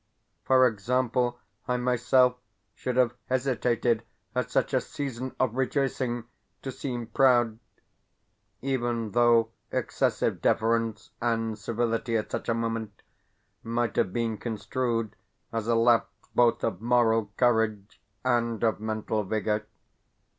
[0.45, 2.35] For example, I myself
[2.73, 4.01] should have hesitated,
[4.33, 6.23] at such a season of rejoicing,
[6.63, 7.59] to seem proud,
[8.63, 13.03] even though excessive deference and civility at such a moment
[13.61, 15.15] might have been construed
[15.53, 19.67] as a lapse both of moral courage and of mental vigour.